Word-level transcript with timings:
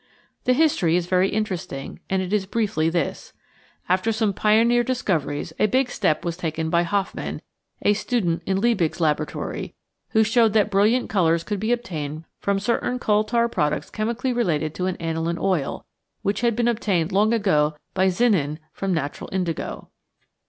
The 0.45 0.53
history 0.53 0.95
is 0.95 1.05
very 1.05 1.29
interesting, 1.29 1.99
and 2.09 2.23
it 2.23 2.33
is 2.33 2.47
briefly 2.47 2.89
this. 2.89 3.33
After 3.87 4.11
some 4.11 4.33
pioneer 4.33 4.83
dis 4.83 5.03
coveries, 5.03 5.53
a 5.59 5.67
big 5.67 5.91
step 5.91 6.25
was 6.25 6.35
taken 6.35 6.71
by 6.71 6.81
Hofmann, 6.81 7.39
a 7.83 7.93
student 7.93 8.41
in 8.47 8.59
Liebig's 8.59 8.99
laboratory, 8.99 9.75
who 10.09 10.23
showed 10.23 10.53
that 10.53 10.71
brilliant 10.71 11.07
colours 11.07 11.43
could 11.43 11.59
be 11.59 11.71
obtained 11.71 12.23
from 12.39 12.59
certain 12.59 12.97
coal 12.97 13.23
tar 13.23 13.47
products 13.47 13.91
chemically 13.91 14.33
related 14.33 14.73
to 14.73 14.87
an 14.87 14.95
aniline 14.95 15.37
oil, 15.37 15.85
which 16.23 16.41
had 16.41 16.55
been 16.55 16.67
obtained 16.67 17.11
long 17.11 17.29
before 17.29 17.75
by 17.93 18.07
Zinin 18.07 18.57
from 18.73 18.95
natural 18.95 19.29
indigo. 19.31 19.89